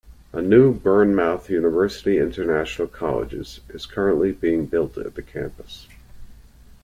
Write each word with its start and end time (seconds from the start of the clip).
A 0.33 0.41
new 0.41 0.73
Bournemouth 0.73 1.47
University 1.47 2.17
International 2.17 2.87
College 2.87 3.35
is 3.35 3.85
currently 3.85 4.31
being 4.31 4.65
built 4.65 4.97
at 4.97 5.13
the 5.13 5.21
campus. 5.21 5.85